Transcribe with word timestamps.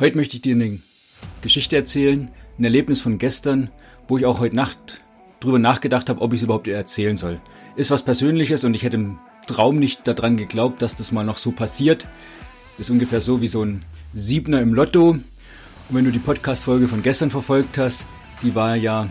Heute 0.00 0.16
möchte 0.16 0.36
ich 0.36 0.42
dir 0.42 0.54
eine 0.54 0.78
Geschichte 1.40 1.74
erzählen, 1.74 2.30
ein 2.56 2.62
Erlebnis 2.62 3.00
von 3.00 3.18
gestern, 3.18 3.68
wo 4.06 4.16
ich 4.16 4.26
auch 4.26 4.38
heute 4.38 4.54
Nacht 4.54 5.02
drüber 5.40 5.58
nachgedacht 5.58 6.08
habe, 6.08 6.20
ob 6.20 6.32
ich 6.32 6.38
es 6.38 6.44
überhaupt 6.44 6.68
erzählen 6.68 7.16
soll. 7.16 7.40
Ist 7.74 7.90
was 7.90 8.04
Persönliches 8.04 8.62
und 8.62 8.74
ich 8.74 8.84
hätte 8.84 8.96
im 8.96 9.18
Traum 9.48 9.80
nicht 9.80 10.06
daran 10.06 10.36
geglaubt, 10.36 10.82
dass 10.82 10.94
das 10.94 11.10
mal 11.10 11.24
noch 11.24 11.36
so 11.36 11.50
passiert. 11.50 12.06
Ist 12.78 12.90
ungefähr 12.90 13.20
so 13.20 13.40
wie 13.40 13.48
so 13.48 13.64
ein 13.64 13.84
Siebner 14.12 14.60
im 14.60 14.72
Lotto. 14.72 15.10
Und 15.10 15.24
wenn 15.90 16.04
du 16.04 16.12
die 16.12 16.20
Podcast-Folge 16.20 16.86
von 16.86 17.02
gestern 17.02 17.32
verfolgt 17.32 17.76
hast, 17.76 18.06
die 18.44 18.54
war 18.54 18.76
ja 18.76 19.08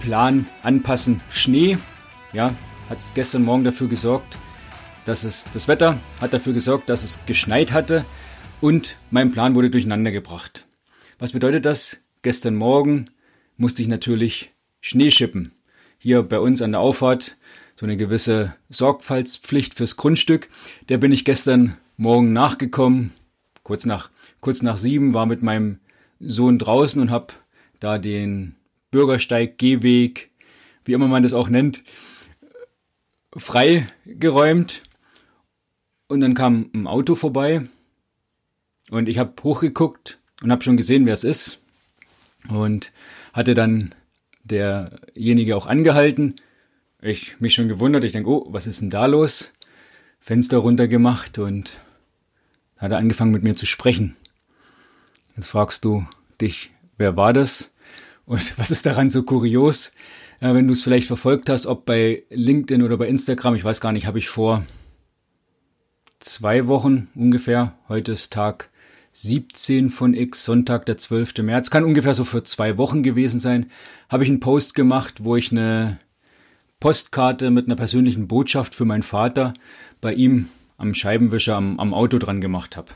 Plan 0.00 0.46
anpassen 0.62 1.22
Schnee. 1.30 1.78
Ja, 2.34 2.54
hat 2.90 2.98
gestern 3.14 3.42
Morgen 3.42 3.64
dafür 3.64 3.88
gesorgt, 3.88 4.36
dass 5.06 5.24
es 5.24 5.46
das 5.54 5.66
Wetter 5.66 5.98
hat 6.20 6.34
dafür 6.34 6.52
gesorgt, 6.52 6.90
dass 6.90 7.04
es 7.04 7.20
geschneit 7.24 7.72
hatte 7.72 8.04
und 8.60 8.96
mein 9.10 9.30
Plan 9.30 9.54
wurde 9.54 9.70
durcheinander 9.70 10.10
gebracht. 10.10 10.66
Was 11.18 11.32
bedeutet 11.32 11.64
das? 11.64 11.98
Gestern 12.22 12.56
Morgen 12.56 13.10
musste 13.56 13.82
ich 13.82 13.88
natürlich 13.88 14.52
Schnee 14.80 15.10
schippen. 15.10 15.52
Hier 15.98 16.22
bei 16.22 16.38
uns 16.38 16.62
an 16.62 16.72
der 16.72 16.80
Auffahrt 16.80 17.36
so 17.76 17.86
eine 17.86 17.96
gewisse 17.96 18.54
Sorgfaltspflicht 18.68 19.74
fürs 19.74 19.96
Grundstück. 19.96 20.48
Der 20.88 20.98
bin 20.98 21.12
ich 21.12 21.24
gestern 21.24 21.76
Morgen 21.96 22.32
nachgekommen, 22.32 23.12
kurz 23.62 23.86
nach, 23.86 24.10
kurz 24.40 24.62
nach 24.62 24.78
sieben, 24.78 25.14
war 25.14 25.26
mit 25.26 25.42
meinem 25.42 25.78
Sohn 26.20 26.58
draußen 26.58 27.00
und 27.00 27.10
habe 27.10 27.34
da 27.80 27.98
den 27.98 28.54
Bürgersteig, 28.90 29.58
Gehweg, 29.58 30.30
wie 30.84 30.92
immer 30.92 31.08
man 31.08 31.22
das 31.22 31.32
auch 31.32 31.48
nennt, 31.48 31.82
freigeräumt. 33.34 34.82
Und 36.08 36.20
dann 36.20 36.34
kam 36.34 36.70
ein 36.74 36.86
Auto 36.86 37.14
vorbei 37.14 37.68
und 38.90 39.08
ich 39.08 39.18
habe 39.18 39.32
hochgeguckt 39.42 40.18
und 40.42 40.52
habe 40.52 40.62
schon 40.62 40.76
gesehen, 40.76 41.06
wer 41.06 41.14
es 41.14 41.24
ist. 41.24 41.60
Und 42.48 42.92
hatte 43.32 43.54
dann 43.54 43.94
derjenige 44.44 45.56
auch 45.56 45.66
angehalten. 45.66 46.36
Ich 47.02 47.40
mich 47.40 47.54
schon 47.54 47.68
gewundert. 47.68 48.04
Ich 48.04 48.12
denke, 48.12 48.30
oh, 48.30 48.46
was 48.50 48.66
ist 48.66 48.80
denn 48.80 48.90
da 48.90 49.06
los? 49.06 49.52
Fenster 50.20 50.58
runtergemacht 50.58 51.38
und 51.38 51.78
hat 52.76 52.92
er 52.92 52.98
angefangen 52.98 53.32
mit 53.32 53.42
mir 53.42 53.56
zu 53.56 53.66
sprechen. 53.66 54.16
Jetzt 55.36 55.48
fragst 55.48 55.84
du 55.84 56.06
dich, 56.40 56.70
wer 56.96 57.16
war 57.16 57.32
das? 57.32 57.70
Und 58.24 58.58
was 58.58 58.70
ist 58.70 58.86
daran 58.86 59.08
so 59.08 59.22
kurios? 59.22 59.92
Ja, 60.40 60.54
wenn 60.54 60.66
du 60.66 60.74
es 60.74 60.82
vielleicht 60.82 61.06
verfolgt 61.06 61.48
hast, 61.48 61.66
ob 61.66 61.86
bei 61.86 62.24
LinkedIn 62.30 62.82
oder 62.82 62.98
bei 62.98 63.08
Instagram, 63.08 63.54
ich 63.54 63.64
weiß 63.64 63.80
gar 63.80 63.92
nicht, 63.92 64.06
habe 64.06 64.18
ich 64.18 64.28
vor 64.28 64.66
zwei 66.18 66.66
Wochen 66.66 67.08
ungefähr, 67.14 67.78
heute 67.88 68.12
ist 68.12 68.32
Tag 68.32 68.70
17 69.18 69.88
von 69.88 70.12
X, 70.12 70.44
Sonntag, 70.44 70.84
der 70.84 70.98
12. 70.98 71.38
März, 71.38 71.70
kann 71.70 71.84
ungefähr 71.84 72.12
so 72.12 72.22
für 72.22 72.42
zwei 72.42 72.76
Wochen 72.76 73.02
gewesen 73.02 73.40
sein, 73.40 73.70
habe 74.10 74.24
ich 74.24 74.28
einen 74.28 74.40
Post 74.40 74.74
gemacht, 74.74 75.24
wo 75.24 75.36
ich 75.36 75.50
eine 75.50 75.98
Postkarte 76.80 77.50
mit 77.50 77.64
einer 77.64 77.76
persönlichen 77.76 78.28
Botschaft 78.28 78.74
für 78.74 78.84
meinen 78.84 79.02
Vater 79.02 79.54
bei 80.02 80.12
ihm 80.12 80.50
am 80.76 80.92
Scheibenwischer 80.92 81.56
am, 81.56 81.80
am 81.80 81.94
Auto 81.94 82.18
dran 82.18 82.42
gemacht 82.42 82.76
habe. 82.76 82.92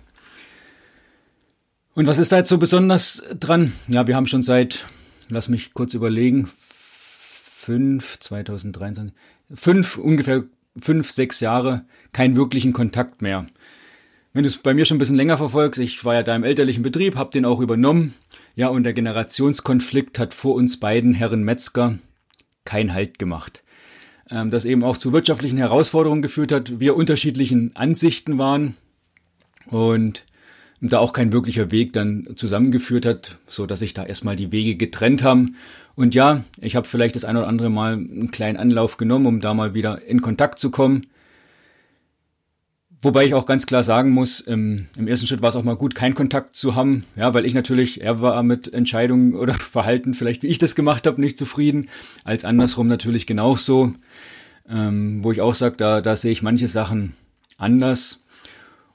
Und 1.94 2.06
was 2.06 2.18
ist 2.18 2.32
da 2.32 2.36
jetzt 2.36 2.50
so 2.50 2.58
besonders 2.58 3.24
dran? 3.38 3.72
Ja, 3.88 4.06
wir 4.06 4.14
haben 4.14 4.26
schon 4.26 4.42
seit, 4.42 4.84
lass 5.30 5.48
mich 5.48 5.72
kurz 5.72 5.94
überlegen, 5.94 6.50
fünf, 6.54 8.18
2023, 8.20 9.14
fünf, 9.54 9.96
ungefähr 9.96 10.44
fünf, 10.78 11.10
sechs 11.10 11.40
Jahre 11.40 11.86
keinen 12.12 12.36
wirklichen 12.36 12.74
Kontakt 12.74 13.22
mehr 13.22 13.46
wenn 14.32 14.44
du 14.44 14.48
es 14.48 14.58
bei 14.58 14.74
mir 14.74 14.84
schon 14.84 14.96
ein 14.96 15.00
bisschen 15.00 15.16
länger 15.16 15.36
verfolgst, 15.36 15.80
ich 15.80 16.04
war 16.04 16.14
ja 16.14 16.22
da 16.22 16.36
im 16.36 16.44
elterlichen 16.44 16.82
Betrieb, 16.82 17.16
habe 17.16 17.32
den 17.32 17.44
auch 17.44 17.60
übernommen. 17.60 18.14
Ja, 18.54 18.68
und 18.68 18.84
der 18.84 18.92
Generationskonflikt 18.92 20.18
hat 20.18 20.34
vor 20.34 20.54
uns 20.54 20.78
beiden 20.78 21.14
Herren 21.14 21.42
Metzger 21.42 21.98
kein 22.64 22.92
Halt 22.92 23.18
gemacht. 23.18 23.62
Ähm, 24.30 24.50
das 24.50 24.64
eben 24.64 24.84
auch 24.84 24.96
zu 24.96 25.12
wirtschaftlichen 25.12 25.58
Herausforderungen 25.58 26.22
geführt 26.22 26.52
hat, 26.52 26.78
wir 26.78 26.96
unterschiedlichen 26.96 27.74
Ansichten 27.74 28.38
waren 28.38 28.76
und 29.66 30.24
da 30.80 30.98
auch 30.98 31.12
kein 31.12 31.32
wirklicher 31.32 31.70
Weg 31.70 31.92
dann 31.92 32.28
zusammengeführt 32.36 33.04
hat, 33.04 33.38
so 33.46 33.66
dass 33.66 33.80
sich 33.80 33.92
da 33.92 34.04
erstmal 34.04 34.36
die 34.36 34.52
Wege 34.52 34.76
getrennt 34.76 35.22
haben. 35.22 35.56
Und 35.94 36.14
ja, 36.14 36.44
ich 36.60 36.76
habe 36.76 36.86
vielleicht 36.86 37.16
das 37.16 37.24
ein 37.24 37.36
oder 37.36 37.48
andere 37.48 37.70
Mal 37.70 37.94
einen 37.94 38.30
kleinen 38.30 38.56
Anlauf 38.56 38.96
genommen, 38.96 39.26
um 39.26 39.40
da 39.40 39.52
mal 39.52 39.74
wieder 39.74 40.02
in 40.02 40.22
Kontakt 40.22 40.58
zu 40.58 40.70
kommen. 40.70 41.06
Wobei 43.02 43.24
ich 43.24 43.32
auch 43.32 43.46
ganz 43.46 43.64
klar 43.64 43.82
sagen 43.82 44.10
muss, 44.10 44.40
im, 44.40 44.86
im 44.96 45.08
ersten 45.08 45.26
Schritt 45.26 45.40
war 45.40 45.48
es 45.48 45.56
auch 45.56 45.62
mal 45.62 45.76
gut, 45.76 45.94
keinen 45.94 46.14
Kontakt 46.14 46.54
zu 46.54 46.74
haben, 46.74 47.04
ja, 47.16 47.32
weil 47.32 47.46
ich 47.46 47.54
natürlich, 47.54 48.02
er 48.02 48.20
war 48.20 48.42
mit 48.42 48.72
Entscheidungen 48.72 49.34
oder 49.36 49.54
Verhalten, 49.54 50.12
vielleicht 50.12 50.42
wie 50.42 50.48
ich 50.48 50.58
das 50.58 50.74
gemacht 50.74 51.06
habe, 51.06 51.20
nicht 51.20 51.38
zufrieden, 51.38 51.88
als 52.24 52.44
andersrum 52.44 52.88
natürlich 52.88 53.26
genauso, 53.26 53.94
ähm, 54.68 55.24
wo 55.24 55.32
ich 55.32 55.40
auch 55.40 55.54
sage, 55.54 55.76
da, 55.78 56.02
da 56.02 56.14
sehe 56.14 56.32
ich 56.32 56.42
manche 56.42 56.68
Sachen 56.68 57.14
anders. 57.56 58.22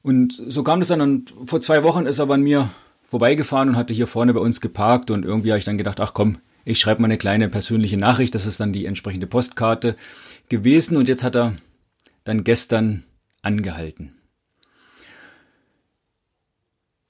Und 0.03 0.39
so 0.47 0.61
kam 0.61 0.79
das 0.79 0.89
dann 0.89 1.01
und 1.01 1.33
vor 1.45 1.61
zwei 1.61 1.81
Wochen 1.81 2.05
ist 2.05 2.19
er 2.19 2.27
bei 2.27 2.37
mir 2.37 2.69
vorbeigefahren 3.07 3.69
und 3.69 3.75
hatte 3.75 3.93
hier 3.93 4.05
vorne 4.05 4.35
bei 4.35 4.39
uns 4.39 4.61
geparkt 4.61 5.09
und 5.09 5.25
irgendwie 5.25 5.49
habe 5.49 5.59
ich 5.59 5.65
dann 5.65 5.79
gedacht, 5.79 5.99
ach 5.99 6.13
komm, 6.13 6.37
ich 6.63 6.79
schreibe 6.79 7.01
mal 7.01 7.07
eine 7.07 7.17
kleine 7.17 7.49
persönliche 7.49 7.97
Nachricht, 7.97 8.35
das 8.35 8.45
ist 8.45 8.59
dann 8.59 8.71
die 8.71 8.85
entsprechende 8.85 9.25
Postkarte 9.25 9.95
gewesen 10.47 10.95
und 10.95 11.07
jetzt 11.07 11.23
hat 11.23 11.35
er 11.35 11.55
dann 12.23 12.43
gestern 12.43 13.03
angehalten. 13.45 14.13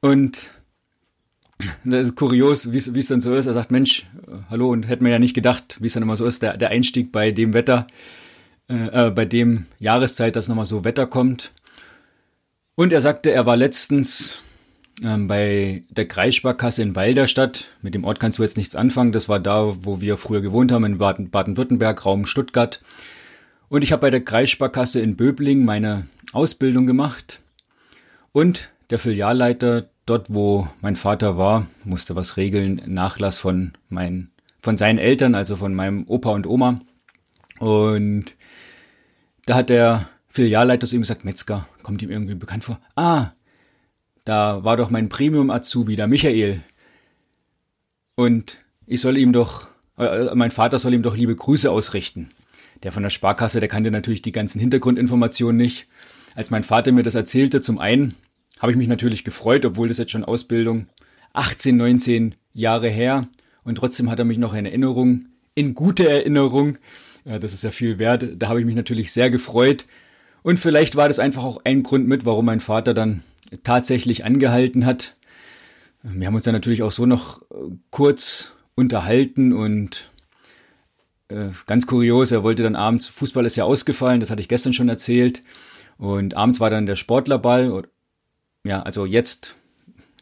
Und 0.02 0.52
das 1.84 2.08
ist 2.08 2.16
kurios, 2.16 2.72
wie 2.72 2.78
es 2.78 3.08
dann 3.08 3.22
so 3.22 3.34
ist. 3.34 3.46
Er 3.46 3.54
sagt, 3.54 3.72
Mensch, 3.72 4.06
hallo, 4.50 4.70
und 4.70 4.88
hätte 4.88 5.04
man 5.04 5.12
ja 5.12 5.20
nicht 5.20 5.34
gedacht, 5.34 5.78
wie 5.82 5.88
es 5.88 5.94
dann 5.94 6.04
immer 6.04 6.18
so 6.18 6.26
ist, 6.26 6.42
der, 6.42 6.58
der 6.58 6.70
Einstieg 6.70 7.12
bei 7.12 7.32
dem 7.32 7.54
Wetter, 7.54 7.88
äh, 8.70 9.08
äh 9.08 9.12
bei 9.12 9.26
dem 9.26 9.66
Jahreszeit, 9.80 10.36
dass 10.36 10.48
nochmal 10.48 10.66
so 10.66 10.84
Wetter 10.84 11.08
kommt. 11.08 11.52
Und 12.76 12.92
er 12.92 13.02
sagte, 13.02 13.32
er 13.32 13.46
war 13.46 13.56
letztens 13.56 14.44
ähm, 15.04 15.28
bei 15.28 15.84
der 15.90 16.08
Kreissparkasse 16.08 16.82
in 16.82 16.96
Walderstadt. 16.96 17.66
Mit 17.82 17.96
dem 17.96 18.04
Ort 18.04 18.20
kannst 18.20 18.38
du 18.38 18.44
jetzt 18.44 18.58
nichts 18.58 18.76
anfangen. 18.76 19.14
Das 19.14 19.30
war 19.30 19.40
da, 19.40 19.78
wo 19.82 20.02
wir 20.02 20.18
früher 20.18 20.42
gewohnt 20.42 20.72
haben, 20.72 20.86
in 20.86 20.98
Baden-Württemberg, 20.98 22.06
Raum 22.06 22.26
Stuttgart. 22.26 22.82
Und 23.70 23.84
ich 23.84 23.92
habe 23.92 24.02
bei 24.02 24.10
der 24.10 24.24
Kreissparkasse 24.24 25.00
in 25.02 25.16
Böbling 25.16 25.66
meine 25.66 26.08
Ausbildung 26.36 26.86
gemacht. 26.86 27.42
Und 28.32 28.70
der 28.90 29.00
Filialleiter 29.00 29.90
dort, 30.06 30.34
wo 30.34 30.68
mein 30.82 30.96
Vater 30.96 31.38
war, 31.38 31.68
musste 31.84 32.16
was 32.16 32.38
regeln, 32.38 32.82
Nachlass 32.86 33.38
von 33.38 33.74
meinen, 33.90 34.32
von 34.62 34.78
seinen 34.78 35.00
Eltern, 35.00 35.36
also 35.36 35.56
von 35.56 35.74
meinem 35.74 36.06
Opa 36.08 36.32
und 36.32 36.46
Oma. 36.46 36.82
Und 37.60 38.36
da 39.46 39.56
hat 39.56 39.70
der 39.70 40.10
Filialleiter 40.28 40.88
zu 40.88 40.96
ihm 40.96 41.02
gesagt, 41.02 41.26
Metzger, 41.26 41.68
kommt 41.82 42.02
ihm 42.02 42.12
irgendwie 42.12 42.36
bekannt 42.36 42.66
vor. 42.66 42.80
Ah, 42.96 43.32
da 44.26 44.64
war 44.64 44.78
doch 44.78 44.90
mein 44.90 45.10
Premium-Azubi, 45.10 45.96
der 45.96 46.08
Michael. 46.08 46.62
Und 48.16 48.58
ich 48.86 49.02
soll 49.02 49.18
ihm 49.18 49.34
doch, 49.34 49.70
äh, 49.98 50.36
mein 50.36 50.52
Vater 50.52 50.78
soll 50.78 50.94
ihm 50.94 51.04
doch 51.04 51.16
liebe 51.16 51.36
Grüße 51.36 51.72
ausrichten 51.72 52.32
der 52.84 52.92
von 52.92 53.04
der 53.04 53.10
Sparkasse, 53.10 53.60
der 53.60 53.70
kannte 53.70 53.92
natürlich 53.92 54.22
die 54.22 54.32
ganzen 54.32 54.60
Hintergrundinformationen 54.60 55.58
nicht. 55.58 55.88
Als 56.36 56.52
mein 56.52 56.64
Vater 56.64 56.92
mir 56.92 57.04
das 57.04 57.16
erzählte, 57.16 57.62
zum 57.62 57.80
einen 57.80 58.14
habe 58.60 58.72
ich 58.72 58.78
mich 58.78 58.90
natürlich 58.90 59.24
gefreut, 59.24 59.66
obwohl 59.66 59.88
das 59.88 59.98
jetzt 59.98 60.12
schon 60.12 60.26
Ausbildung 60.26 60.88
18, 61.34 61.76
19 61.76 62.36
Jahre 62.54 62.90
her 62.90 63.28
und 63.64 63.76
trotzdem 63.76 64.10
hat 64.10 64.20
er 64.20 64.26
mich 64.26 64.38
noch 64.38 64.54
in 64.54 64.66
Erinnerung, 64.66 65.26
in 65.56 65.74
gute 65.74 66.08
Erinnerung. 66.08 66.78
Das 67.24 67.54
ist 67.54 67.64
ja 67.64 67.72
viel 67.72 67.98
wert. 67.98 68.26
Da 68.38 68.50
habe 68.50 68.60
ich 68.60 68.66
mich 68.66 68.76
natürlich 68.76 69.12
sehr 69.12 69.30
gefreut. 69.30 69.88
Und 70.44 70.60
vielleicht 70.60 70.96
war 70.96 71.08
das 71.08 71.20
einfach 71.20 71.44
auch 71.44 71.62
ein 71.64 71.82
Grund 71.82 72.08
mit, 72.08 72.26
warum 72.26 72.46
mein 72.46 72.60
Vater 72.60 72.94
dann 72.94 73.24
tatsächlich 73.64 74.24
angehalten 74.24 74.86
hat. 74.86 75.16
Wir 76.04 76.28
haben 76.28 76.36
uns 76.36 76.44
dann 76.44 76.54
natürlich 76.54 76.84
auch 76.84 76.92
so 76.92 77.08
noch 77.08 77.42
kurz 77.90 78.52
unterhalten 78.76 79.54
und 79.54 80.12
äh, 81.30 81.48
ganz 81.66 81.88
kurios, 81.88 82.32
er 82.32 82.44
wollte 82.44 82.62
dann 82.62 82.76
abends, 82.76 83.08
Fußball 83.08 83.46
ist 83.46 83.56
ja 83.56 83.64
ausgefallen, 83.64 84.20
das 84.20 84.30
hatte 84.30 84.42
ich 84.42 84.48
gestern 84.48 84.74
schon 84.74 84.90
erzählt. 84.90 85.42
Und 85.98 86.36
abends 86.36 86.60
war 86.60 86.70
dann 86.70 86.86
der 86.86 86.96
Sportlerball. 86.96 87.84
Ja, 88.64 88.82
also 88.82 89.06
jetzt, 89.06 89.56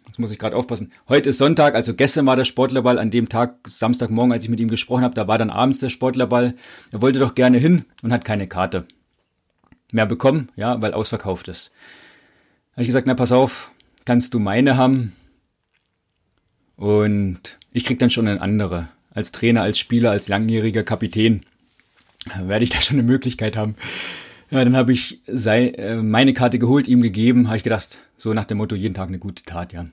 jetzt 0.05 0.19
muss 0.19 0.31
ich 0.31 0.39
gerade 0.39 0.55
aufpassen. 0.55 0.91
Heute 1.07 1.29
ist 1.29 1.37
Sonntag, 1.37 1.75
also 1.75 1.93
gestern 1.93 2.25
war 2.25 2.35
der 2.35 2.45
Sportlerball. 2.45 2.99
An 2.99 3.11
dem 3.11 3.29
Tag, 3.29 3.67
Samstagmorgen, 3.67 4.31
als 4.31 4.43
ich 4.43 4.49
mit 4.49 4.59
ihm 4.59 4.69
gesprochen 4.69 5.03
habe, 5.03 5.15
da 5.15 5.27
war 5.27 5.37
dann 5.37 5.49
abends 5.49 5.79
der 5.79 5.89
Sportlerball. 5.89 6.55
Er 6.91 7.01
wollte 7.01 7.19
doch 7.19 7.35
gerne 7.35 7.57
hin 7.57 7.85
und 8.01 8.11
hat 8.11 8.25
keine 8.25 8.47
Karte 8.47 8.85
mehr 9.91 10.05
bekommen, 10.05 10.49
ja, 10.55 10.81
weil 10.81 10.93
ausverkauft 10.93 11.47
ist. 11.47 11.71
Habe 12.73 12.81
ich 12.81 12.87
gesagt, 12.87 13.07
na 13.07 13.13
pass 13.13 13.31
auf, 13.31 13.71
kannst 14.05 14.33
du 14.33 14.39
meine 14.39 14.77
haben? 14.77 15.15
Und 16.75 17.57
ich 17.71 17.85
krieg 17.85 17.99
dann 17.99 18.09
schon 18.09 18.27
eine 18.27 18.41
andere 18.41 18.89
als 19.13 19.31
Trainer, 19.31 19.61
als 19.61 19.77
Spieler, 19.77 20.11
als 20.11 20.27
langjähriger 20.27 20.83
Kapitän 20.83 21.41
werde 22.41 22.63
ich 22.63 22.69
da 22.69 22.81
schon 22.81 22.97
eine 22.97 23.07
Möglichkeit 23.07 23.55
haben. 23.55 23.75
Ja, 24.53 24.63
dann 24.63 24.77
habe 24.77 24.93
ich 24.93 25.19
sei, 25.25 25.69
äh, 25.69 25.95
meine 25.95 26.31
Karte 26.31 26.59
geholt, 26.59 26.87
ihm 26.87 27.01
gegeben, 27.01 27.47
habe 27.47 27.57
ich 27.57 27.63
gedacht, 27.63 27.97
so 28.17 28.35
nach 28.35 28.45
dem 28.45 28.59
Motto, 28.59 28.75
jeden 28.75 28.93
Tag 28.93 29.07
eine 29.07 29.17
gute 29.17 29.41
Tat, 29.41 29.73
ja. 29.73 29.87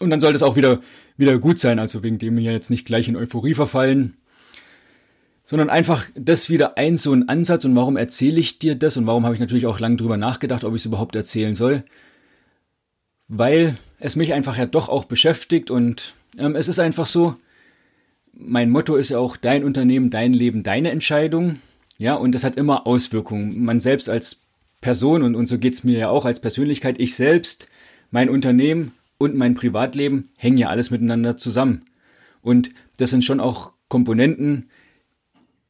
Und 0.00 0.10
dann 0.10 0.20
sollte 0.20 0.36
es 0.36 0.42
auch 0.42 0.54
wieder, 0.54 0.80
wieder 1.16 1.38
gut 1.38 1.58
sein, 1.58 1.78
also 1.78 2.02
wegen 2.02 2.18
dem 2.18 2.36
wir 2.36 2.52
jetzt 2.52 2.68
nicht 2.68 2.84
gleich 2.84 3.08
in 3.08 3.16
Euphorie 3.16 3.54
verfallen, 3.54 4.18
sondern 5.46 5.70
einfach 5.70 6.04
das 6.14 6.50
wieder 6.50 6.76
ein, 6.76 6.98
so 6.98 7.14
ein 7.14 7.30
Ansatz. 7.30 7.64
Und 7.64 7.74
warum 7.74 7.96
erzähle 7.96 8.38
ich 8.38 8.58
dir 8.58 8.74
das? 8.74 8.98
Und 8.98 9.06
warum 9.06 9.24
habe 9.24 9.34
ich 9.34 9.40
natürlich 9.40 9.64
auch 9.64 9.80
lange 9.80 9.96
drüber 9.96 10.18
nachgedacht, 10.18 10.62
ob 10.64 10.74
ich 10.74 10.82
es 10.82 10.86
überhaupt 10.86 11.16
erzählen 11.16 11.54
soll, 11.54 11.82
weil 13.28 13.78
es 13.98 14.14
mich 14.14 14.34
einfach 14.34 14.58
ja 14.58 14.66
doch 14.66 14.90
auch 14.90 15.06
beschäftigt 15.06 15.70
und 15.70 16.12
ähm, 16.36 16.54
es 16.54 16.68
ist 16.68 16.80
einfach 16.80 17.06
so, 17.06 17.34
mein 18.34 18.68
Motto 18.68 18.96
ist 18.96 19.08
ja 19.08 19.18
auch 19.18 19.38
dein 19.38 19.64
Unternehmen, 19.64 20.10
dein 20.10 20.34
Leben, 20.34 20.62
deine 20.64 20.90
Entscheidung, 20.90 21.60
ja, 22.00 22.14
und 22.14 22.34
das 22.34 22.44
hat 22.44 22.56
immer 22.56 22.86
Auswirkungen. 22.86 23.62
Man 23.62 23.80
selbst 23.80 24.08
als 24.08 24.46
Person 24.80 25.22
und, 25.22 25.34
und 25.34 25.46
so 25.48 25.58
geht's 25.58 25.84
mir 25.84 25.98
ja 25.98 26.08
auch 26.08 26.24
als 26.24 26.40
Persönlichkeit, 26.40 26.98
ich 26.98 27.14
selbst, 27.14 27.68
mein 28.10 28.30
Unternehmen 28.30 28.92
und 29.18 29.36
mein 29.36 29.54
Privatleben 29.54 30.30
hängen 30.38 30.56
ja 30.56 30.70
alles 30.70 30.90
miteinander 30.90 31.36
zusammen. 31.36 31.82
Und 32.40 32.70
das 32.96 33.10
sind 33.10 33.22
schon 33.22 33.38
auch 33.38 33.74
Komponenten, 33.88 34.70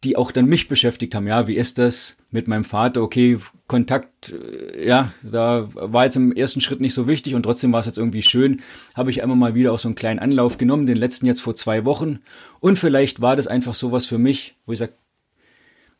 die 0.04 0.16
auch 0.16 0.30
dann 0.30 0.46
mich 0.46 0.68
beschäftigt 0.68 1.16
haben. 1.16 1.26
Ja, 1.26 1.48
wie 1.48 1.56
ist 1.56 1.78
das 1.78 2.16
mit 2.30 2.46
meinem 2.46 2.62
Vater? 2.62 3.02
Okay, 3.02 3.38
Kontakt, 3.66 4.32
äh, 4.32 4.86
ja, 4.86 5.12
da 5.24 5.68
war 5.74 6.04
jetzt 6.04 6.16
im 6.16 6.30
ersten 6.30 6.60
Schritt 6.60 6.80
nicht 6.80 6.94
so 6.94 7.08
wichtig 7.08 7.34
und 7.34 7.42
trotzdem 7.42 7.72
war 7.72 7.80
es 7.80 7.86
jetzt 7.86 7.98
irgendwie 7.98 8.22
schön. 8.22 8.60
Habe 8.94 9.10
ich 9.10 9.20
einmal 9.20 9.36
mal 9.36 9.54
wieder 9.56 9.72
auch 9.72 9.80
so 9.80 9.88
einen 9.88 9.96
kleinen 9.96 10.20
Anlauf 10.20 10.58
genommen, 10.58 10.86
den 10.86 10.96
letzten 10.96 11.26
jetzt 11.26 11.40
vor 11.40 11.56
zwei 11.56 11.84
Wochen. 11.84 12.20
Und 12.60 12.78
vielleicht 12.78 13.20
war 13.20 13.34
das 13.34 13.48
einfach 13.48 13.74
sowas 13.74 14.06
für 14.06 14.18
mich, 14.18 14.54
wo 14.64 14.72
ich 14.72 14.78
sage, 14.78 14.92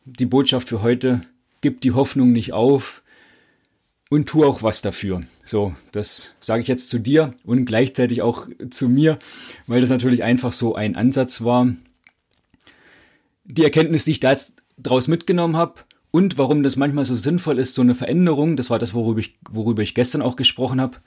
die 0.05 0.25
Botschaft 0.25 0.69
für 0.69 0.81
heute, 0.81 1.21
gib 1.61 1.81
die 1.81 1.91
Hoffnung 1.91 2.31
nicht 2.31 2.53
auf, 2.53 3.01
und 4.11 4.27
tu 4.27 4.43
auch 4.43 4.61
was 4.61 4.81
dafür. 4.81 5.23
So, 5.45 5.73
das 5.93 6.35
sage 6.41 6.61
ich 6.61 6.67
jetzt 6.67 6.89
zu 6.89 6.99
dir 6.99 7.33
und 7.45 7.63
gleichzeitig 7.63 8.21
auch 8.21 8.47
zu 8.69 8.89
mir, 8.89 9.17
weil 9.67 9.79
das 9.79 9.89
natürlich 9.89 10.21
einfach 10.21 10.51
so 10.51 10.75
ein 10.75 10.97
Ansatz 10.97 11.43
war. 11.45 11.73
Die 13.45 13.63
Erkenntnis, 13.63 14.03
die 14.03 14.11
ich 14.11 14.19
da 14.19 14.35
draus 14.77 15.07
mitgenommen 15.07 15.55
habe 15.55 15.75
und 16.11 16.37
warum 16.37 16.61
das 16.61 16.75
manchmal 16.75 17.05
so 17.05 17.15
sinnvoll 17.15 17.57
ist, 17.57 17.73
so 17.73 17.81
eine 17.81 17.95
Veränderung, 17.95 18.57
das 18.57 18.69
war 18.69 18.79
das, 18.79 18.93
worüber 18.93 19.21
ich, 19.21 19.37
worüber 19.49 19.81
ich 19.81 19.95
gestern 19.95 20.21
auch 20.21 20.35
gesprochen 20.35 20.81
habe. 20.81 20.97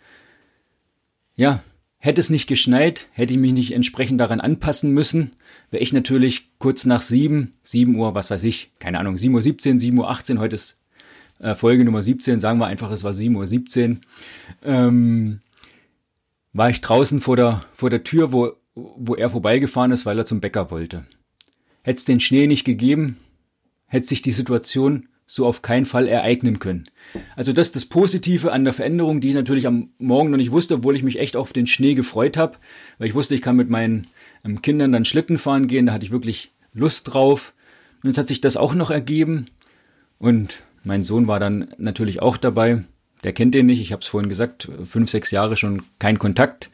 Ja, 1.37 1.63
hätte 2.05 2.21
es 2.21 2.29
nicht 2.29 2.47
geschneit, 2.47 3.09
hätte 3.13 3.33
ich 3.33 3.41
mich 3.41 3.55
nicht 3.55 3.73
entsprechend 3.73 4.21
daran 4.21 4.39
anpassen 4.41 4.91
müssen, 4.91 5.33
wäre 5.71 5.83
ich 5.83 5.95
natürlich 5.95 6.51
kurz 6.59 6.85
nach 6.85 7.01
sieben, 7.01 7.53
sieben 7.63 7.97
Uhr, 7.97 8.15
was 8.15 8.31
weiß 8.31 8.45
ich, 8.45 8.73
keine 8.79 9.01
Ahnung, 9.01 9.17
sieben 9.17 9.35
Uhr, 9.35 9.41
siebzehn, 9.41 9.79
sieben 9.79 9.99
Uhr, 9.99 10.11
achtzehn, 10.11 10.39
heute 10.39 10.57
ist 10.57 10.77
äh, 11.39 11.55
Folge 11.55 11.83
Nummer 11.83 12.03
17, 12.03 12.41
sagen 12.41 12.59
wir 12.59 12.67
einfach, 12.67 12.91
es 12.91 13.05
war 13.05 13.13
7.17 13.13 13.91
Uhr, 13.91 13.97
ähm, 14.65 15.41
war 16.53 16.69
ich 16.69 16.83
draußen 16.83 17.23
vor 17.23 17.37
der, 17.37 17.65
vor 17.73 17.89
der 17.89 18.05
Tür, 18.05 18.35
wo, 18.35 18.53
wo 18.75 19.15
er 19.15 19.31
vorbeigefahren 19.31 19.91
ist, 19.91 20.05
weil 20.05 20.19
er 20.19 20.27
zum 20.27 20.43
Bäcker 20.43 20.71
wollte. 20.71 21.07
Hätte 21.81 21.99
es 21.99 22.05
den 22.05 22.21
Schnee 22.21 22.47
nicht 22.47 22.65
gegeben, 22.65 23.17
hätte 23.87 24.09
sich 24.09 24.21
die 24.21 24.31
Situation 24.31 25.09
so 25.27 25.47
auf 25.47 25.63
keinen 25.63 25.87
Fall 25.87 26.07
ereignen 26.07 26.59
können. 26.59 26.89
Also 27.37 27.53
das 27.53 27.69
ist 27.69 27.77
das 27.77 27.87
Positive 27.87 28.53
an 28.53 28.65
der 28.65 28.75
Veränderung, 28.75 29.21
die 29.21 29.29
ich 29.29 29.35
natürlich 29.35 29.67
am 29.67 29.91
Morgen 29.99 30.31
noch 30.31 30.37
nicht 30.37 30.51
wusste, 30.51 30.75
obwohl 30.75 30.97
ich 30.97 31.03
mich 31.03 31.19
echt 31.19 31.37
auf 31.37 31.53
den 31.53 31.67
Schnee 31.67 31.95
gefreut 31.95 32.37
habe, 32.37 32.59
weil 32.99 33.09
ich 33.09 33.15
wusste, 33.15 33.35
ich 33.35 33.43
kann 33.43 33.57
mit 33.57 33.71
meinen 33.71 34.07
ähm, 34.45 34.61
Kindern 34.61 34.93
dann 34.93 35.05
Schlitten 35.05 35.39
fahren 35.39 35.67
gehen, 35.67 35.87
da 35.87 35.93
hatte 35.93 36.05
ich 36.05 36.13
wirklich 36.13 36.53
Lust 36.73 37.13
drauf. 37.13 37.55
Und 38.03 38.11
jetzt 38.11 38.19
hat 38.19 38.29
sich 38.29 38.43
das 38.43 38.57
auch 38.57 38.75
noch 38.75 38.91
ergeben 38.91 39.47
und 40.19 40.63
mein 40.83 41.03
Sohn 41.03 41.27
war 41.27 41.41
dann 41.41 41.75
natürlich 41.79 42.21
auch 42.21 42.37
dabei. 42.37 42.85
Der 43.25 43.33
kennt 43.33 43.55
den 43.55 43.65
nicht. 43.67 43.81
Ich 43.81 43.93
habe 43.93 44.03
es 44.03 44.09
vorhin 44.09 44.29
gesagt, 44.29 44.69
fünf, 44.85 45.11
sechs 45.11 45.31
Jahre 45.31 45.57
schon 45.57 45.83
kein 45.99 46.19
Kontakt. 46.19 46.71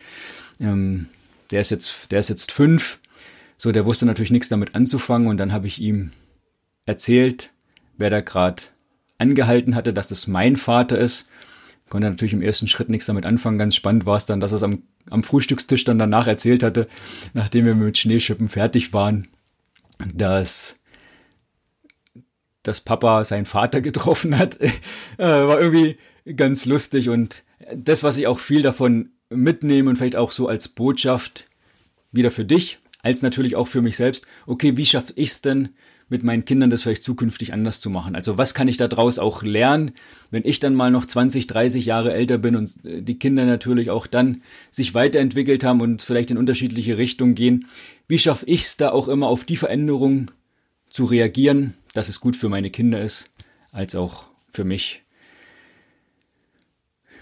Ähm, 0.58 1.06
der 1.52 1.60
ist 1.60 1.70
jetzt, 1.70 2.10
der 2.10 2.18
ist 2.18 2.28
jetzt 2.28 2.50
fünf. 2.50 2.98
So, 3.56 3.70
der 3.70 3.86
wusste 3.86 4.06
natürlich 4.06 4.32
nichts 4.32 4.48
damit 4.48 4.74
anzufangen 4.74 5.28
und 5.28 5.36
dann 5.36 5.52
habe 5.52 5.68
ich 5.68 5.80
ihm 5.80 6.10
erzählt, 6.86 7.50
wer 8.00 8.10
da 8.10 8.20
gerade 8.20 8.64
angehalten 9.18 9.74
hatte, 9.74 9.92
dass 9.92 10.08
das 10.08 10.26
mein 10.26 10.56
Vater 10.56 10.98
ist. 10.98 11.28
Konnte 11.88 12.08
natürlich 12.08 12.32
im 12.32 12.42
ersten 12.42 12.68
Schritt 12.68 12.88
nichts 12.88 13.06
damit 13.06 13.26
anfangen. 13.26 13.58
Ganz 13.58 13.74
spannend 13.74 14.06
war 14.06 14.16
es 14.16 14.26
dann, 14.26 14.40
dass 14.40 14.52
er 14.52 14.56
es 14.56 14.62
am, 14.62 14.82
am 15.10 15.22
Frühstückstisch 15.22 15.84
dann 15.84 15.98
danach 15.98 16.26
erzählt 16.26 16.62
hatte, 16.62 16.86
nachdem 17.34 17.64
wir 17.64 17.74
mit 17.74 17.98
Schneeschippen 17.98 18.48
fertig 18.48 18.92
waren, 18.92 19.28
dass 20.14 20.76
dass 22.62 22.82
Papa 22.82 23.24
seinen 23.24 23.46
Vater 23.46 23.80
getroffen 23.80 24.38
hat, 24.38 24.60
äh, 24.60 24.70
war 25.18 25.60
irgendwie 25.60 25.96
ganz 26.36 26.66
lustig 26.66 27.08
und 27.08 27.42
das, 27.74 28.02
was 28.02 28.18
ich 28.18 28.26
auch 28.26 28.38
viel 28.38 28.62
davon 28.62 29.10
mitnehme 29.30 29.90
und 29.90 29.96
vielleicht 29.96 30.16
auch 30.16 30.32
so 30.32 30.48
als 30.48 30.68
Botschaft 30.68 31.46
wieder 32.12 32.30
für 32.30 32.44
dich, 32.44 32.78
als 33.02 33.22
natürlich 33.22 33.56
auch 33.56 33.68
für 33.68 33.82
mich 33.82 33.96
selbst, 33.96 34.26
okay, 34.46 34.76
wie 34.76 34.86
schaffe 34.86 35.12
ich 35.16 35.30
es 35.30 35.42
denn, 35.42 35.70
mit 36.10 36.22
meinen 36.22 36.44
Kindern 36.44 36.68
das 36.68 36.82
vielleicht 36.82 37.02
zukünftig 37.02 37.54
anders 37.54 37.80
zu 37.80 37.88
machen? 37.88 38.14
Also 38.14 38.36
was 38.36 38.52
kann 38.52 38.68
ich 38.68 38.76
daraus 38.76 39.18
auch 39.18 39.42
lernen, 39.42 39.92
wenn 40.30 40.44
ich 40.44 40.60
dann 40.60 40.74
mal 40.74 40.90
noch 40.90 41.06
20, 41.06 41.46
30 41.46 41.86
Jahre 41.86 42.12
älter 42.12 42.36
bin 42.36 42.56
und 42.56 42.74
äh, 42.84 43.00
die 43.00 43.18
Kinder 43.18 43.46
natürlich 43.46 43.88
auch 43.88 44.06
dann 44.06 44.42
sich 44.70 44.92
weiterentwickelt 44.92 45.64
haben 45.64 45.80
und 45.80 46.02
vielleicht 46.02 46.30
in 46.30 46.36
unterschiedliche 46.36 46.98
Richtungen 46.98 47.34
gehen? 47.34 47.66
Wie 48.06 48.18
schaffe 48.18 48.44
ich 48.44 48.62
es 48.62 48.76
da 48.76 48.90
auch 48.90 49.08
immer 49.08 49.28
auf 49.28 49.44
die 49.44 49.56
Veränderungen 49.56 50.30
zu 50.90 51.04
reagieren, 51.04 51.74
dass 51.94 52.08
es 52.08 52.20
gut 52.20 52.36
für 52.36 52.48
meine 52.48 52.70
Kinder 52.70 53.00
ist, 53.00 53.30
als 53.72 53.94
auch 53.94 54.28
für 54.48 54.64
mich. 54.64 55.02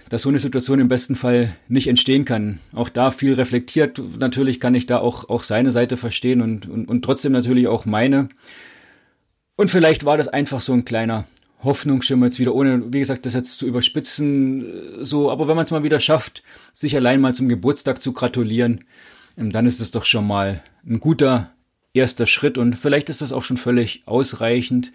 Dass 0.09 0.23
so 0.23 0.31
eine 0.31 0.39
Situation 0.39 0.81
im 0.81 0.89
besten 0.89 1.17
Fall 1.17 1.55
nicht 1.69 1.87
entstehen 1.87 2.25
kann. 2.25 2.61
Auch 2.73 2.89
da 2.89 3.11
viel 3.11 3.35
reflektiert. 3.35 4.01
Natürlich 4.19 4.59
kann 4.59 4.75
ich 4.75 4.87
da 4.87 4.99
auch, 4.99 5.29
auch 5.29 5.43
seine 5.43 5.71
Seite 5.71 5.99
verstehen 5.99 6.41
und, 6.41 6.67
und, 6.67 6.89
und 6.89 7.05
trotzdem 7.05 7.33
natürlich 7.33 7.67
auch 7.67 7.85
meine. 7.85 8.31
Und 9.59 9.73
vielleicht 9.73 10.05
war 10.05 10.17
das 10.17 10.29
einfach 10.29 10.61
so 10.61 10.73
ein 10.73 10.85
kleiner 10.85 11.25
Hoffnungsschimmer 11.65 12.27
jetzt 12.27 12.39
wieder, 12.39 12.55
ohne, 12.55 12.93
wie 12.93 13.01
gesagt, 13.01 13.27
das 13.27 13.35
jetzt 13.35 13.59
zu 13.59 13.67
überspitzen, 13.67 15.05
so, 15.05 15.33
aber 15.33 15.49
wenn 15.49 15.57
man 15.57 15.65
es 15.65 15.73
mal 15.73 15.83
wieder 15.83 15.99
schafft, 15.99 16.45
sich 16.73 16.95
allein 16.95 17.21
mal 17.21 17.35
zum 17.35 17.49
Geburtstag 17.49 18.01
zu 18.01 18.13
gratulieren, 18.13 18.85
ähm, 19.37 19.51
dann 19.51 19.67
ist 19.67 19.81
es 19.81 19.91
doch 19.91 20.05
schon 20.05 20.29
mal 20.29 20.63
ein 20.87 21.01
guter 21.01 21.51
erster 21.93 22.27
Schritt 22.27 22.57
und 22.57 22.75
vielleicht 22.75 23.11
ist 23.11 23.21
das 23.21 23.33
auch 23.33 23.43
schon 23.43 23.57
völlig 23.57 24.05
ausreichend. 24.07 24.93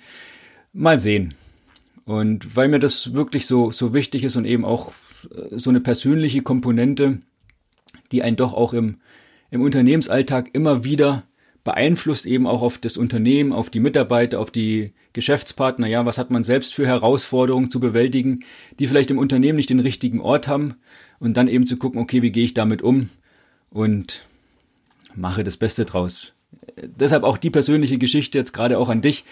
Mal 0.71 0.97
sehen. 0.97 1.33
Und 2.05 2.55
weil 2.55 2.69
mir 2.69 2.79
das 2.79 3.13
wirklich 3.13 3.45
so, 3.47 3.69
so 3.71 3.93
wichtig 3.93 4.23
ist 4.23 4.37
und 4.37 4.45
eben 4.45 4.63
auch 4.63 4.93
äh, 5.29 5.57
so 5.57 5.71
eine 5.71 5.81
persönliche 5.81 6.41
Komponente, 6.41 7.19
die 8.13 8.23
einen 8.23 8.37
doch 8.37 8.53
auch 8.53 8.71
im, 8.71 9.01
im 9.51 9.61
Unternehmensalltag 9.61 10.51
immer 10.53 10.85
wieder 10.85 11.23
beeinflusst, 11.63 12.25
eben 12.25 12.45
auch 12.47 12.61
auf 12.61 12.77
das 12.77 12.97
Unternehmen, 12.97 13.53
auf 13.53 13.69
die 13.69 13.79
Mitarbeiter, 13.79 14.39
auf 14.39 14.51
die 14.51 14.93
Geschäftspartner. 15.13 15.87
Ja, 15.87 16.05
was 16.05 16.17
hat 16.17 16.31
man 16.31 16.43
selbst 16.43 16.73
für 16.73 16.85
Herausforderungen 16.85 17.71
zu 17.71 17.79
bewältigen, 17.79 18.41
die 18.79 18.87
vielleicht 18.87 19.11
im 19.11 19.17
Unternehmen 19.17 19.55
nicht 19.55 19.69
den 19.69 19.79
richtigen 19.79 20.19
Ort 20.19 20.47
haben 20.47 20.75
und 21.19 21.37
dann 21.37 21.47
eben 21.47 21.65
zu 21.65 21.77
gucken, 21.77 22.01
okay, 22.01 22.21
wie 22.21 22.31
gehe 22.31 22.43
ich 22.43 22.53
damit 22.53 22.81
um 22.81 23.09
und 23.69 24.27
mache 25.15 25.43
das 25.43 25.57
Beste 25.57 25.85
draus 25.85 26.33
deshalb 26.81 27.23
auch 27.23 27.37
die 27.37 27.49
persönliche 27.49 27.97
Geschichte 27.97 28.37
jetzt 28.37 28.53
gerade 28.53 28.77
auch 28.77 28.89
an 28.89 29.01
dich, 29.01 29.25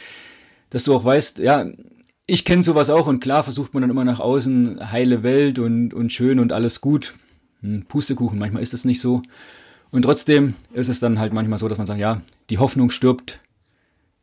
dass 0.69 0.83
du 0.83 0.93
auch 0.93 1.03
weißt, 1.03 1.39
ja, 1.39 1.65
ich 2.27 2.45
kenne 2.45 2.63
sowas 2.63 2.89
auch 2.89 3.07
und 3.07 3.19
klar 3.19 3.43
versucht 3.43 3.73
man 3.73 3.81
dann 3.81 3.89
immer 3.89 4.05
nach 4.05 4.19
außen 4.19 4.91
heile 4.91 5.23
Welt 5.23 5.59
und, 5.59 5.93
und 5.93 6.13
schön 6.13 6.39
und 6.39 6.53
alles 6.53 6.81
gut. 6.81 7.15
Hm, 7.61 7.85
Pustekuchen, 7.88 8.39
manchmal 8.39 8.63
ist 8.63 8.73
es 8.73 8.85
nicht 8.85 9.01
so. 9.01 9.21
Und 9.91 10.03
trotzdem 10.03 10.55
ist 10.74 10.89
es 10.89 11.00
dann 11.00 11.19
halt 11.19 11.33
manchmal 11.33 11.60
so, 11.60 11.67
dass 11.67 11.77
man 11.77 11.88
sagt, 11.88 12.00
ja, 12.00 12.21
die 12.50 12.57
Hoffnung 12.57 12.89
stirbt 12.89 13.39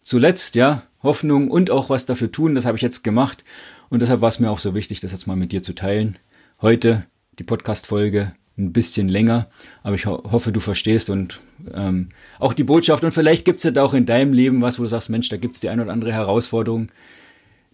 zuletzt, 0.01 0.55
ja, 0.55 0.83
Hoffnung 1.03 1.51
und 1.51 1.71
auch 1.71 1.91
was 1.91 2.07
dafür 2.07 2.33
tun, 2.33 2.55
das 2.55 2.65
habe 2.65 2.77
ich 2.77 2.83
jetzt 2.83 3.05
gemacht. 3.05 3.45
Und 3.91 4.03
deshalb 4.03 4.21
war 4.21 4.31
es 4.31 4.41
mir 4.41 4.51
auch 4.51 4.59
so 4.59 4.75
wichtig, 4.75 5.01
das 5.01 5.13
jetzt 5.13 5.27
mal 5.27 5.37
mit 5.37 5.53
dir 5.53 5.63
zu 5.63 5.75
teilen. 5.75 6.19
Heute 6.61 7.07
die 7.39 7.45
Podcast-Folge 7.45 8.33
ein 8.57 8.73
bisschen 8.73 9.09
länger, 9.09 9.49
aber 9.83 9.95
ich 9.95 10.07
ho 10.07 10.23
hoffe, 10.33 10.51
du 10.51 10.59
verstehst 10.59 11.11
und 11.11 11.41
ähm, 11.73 12.09
auch 12.41 12.53
die 12.53 12.65
Botschaft. 12.65 13.05
Und 13.05 13.13
vielleicht 13.13 13.45
gibt's 13.45 13.63
ja 13.63 13.71
da 13.71 13.85
auch 13.85 13.95
in 13.95 14.07
deinem 14.07 14.33
Leben 14.33 14.61
was, 14.61 14.79
wo 14.79 14.83
du 14.83 14.89
sagst, 14.89 15.11
Mensch, 15.11 15.29
da 15.29 15.37
gibt's 15.37 15.61
die 15.61 15.69
ein 15.69 15.79
oder 15.79 15.93
andere 15.93 16.13
Herausforderung. 16.13 16.89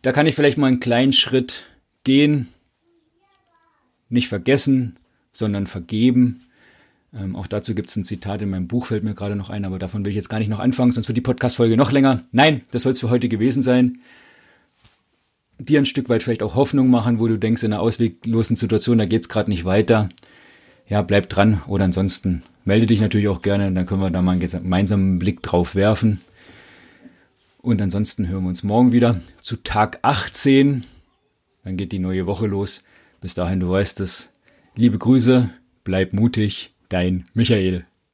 Da 0.02 0.12
kann 0.12 0.26
ich 0.26 0.34
vielleicht 0.34 0.58
mal 0.58 0.66
einen 0.66 0.80
kleinen 0.80 1.14
Schritt 1.14 1.66
gehen, 2.02 2.48
nicht 4.10 4.28
vergessen, 4.28 4.98
sondern 5.32 5.66
vergeben. 5.66 6.42
Ähm, 7.16 7.36
auch 7.36 7.46
dazu 7.46 7.74
gibt's 7.74 7.96
ein 7.96 8.04
Zitat 8.04 8.42
in 8.42 8.50
meinem 8.50 8.66
Buch, 8.66 8.86
fällt 8.86 9.04
mir 9.04 9.14
gerade 9.14 9.36
noch 9.36 9.50
ein, 9.50 9.64
aber 9.64 9.78
davon 9.78 10.04
will 10.04 10.10
ich 10.10 10.16
jetzt 10.16 10.28
gar 10.28 10.38
nicht 10.38 10.48
noch 10.48 10.58
anfangen, 10.58 10.92
sonst 10.92 11.08
wird 11.08 11.16
die 11.16 11.22
Podcast-Folge 11.22 11.76
noch 11.76 11.92
länger. 11.92 12.24
Nein, 12.32 12.62
das 12.70 12.82
soll 12.82 12.92
es 12.92 13.00
für 13.00 13.10
heute 13.10 13.28
gewesen 13.28 13.62
sein. 13.62 13.98
Dir 15.58 15.78
ein 15.78 15.86
Stück 15.86 16.08
weit 16.08 16.22
vielleicht 16.24 16.42
auch 16.42 16.56
Hoffnung 16.56 16.90
machen, 16.90 17.20
wo 17.20 17.28
du 17.28 17.38
denkst, 17.38 17.62
in 17.62 17.72
einer 17.72 17.82
ausweglosen 17.82 18.56
Situation, 18.56 18.98
da 18.98 19.06
geht's 19.06 19.28
gerade 19.28 19.50
nicht 19.50 19.64
weiter 19.64 20.08
ja, 20.86 21.02
bleib 21.02 21.28
dran 21.28 21.62
oder 21.66 21.84
ansonsten 21.84 22.42
melde 22.64 22.86
dich 22.86 23.00
natürlich 23.00 23.28
auch 23.28 23.42
gerne, 23.42 23.70
dann 23.72 23.86
können 23.86 24.00
wir 24.00 24.10
da 24.10 24.22
mal 24.22 24.32
einen 24.32 24.40
gemeinsamen 24.40 25.18
Blick 25.18 25.42
drauf 25.42 25.74
werfen. 25.74 26.20
Und 27.58 27.80
ansonsten 27.80 28.28
hören 28.28 28.44
wir 28.44 28.50
uns 28.50 28.62
morgen 28.62 28.92
wieder 28.92 29.20
zu 29.40 29.56
Tag 29.56 29.98
18. 30.02 30.84
Dann 31.64 31.76
geht 31.78 31.92
die 31.92 31.98
neue 31.98 32.26
Woche 32.26 32.46
los. 32.46 32.84
Bis 33.22 33.34
dahin, 33.34 33.60
du 33.60 33.70
weißt 33.70 34.00
es. 34.00 34.30
Liebe 34.76 34.98
Grüße, 34.98 35.50
bleib 35.82 36.12
mutig, 36.12 36.73
dein 36.94 37.24
Michael. 37.34 37.86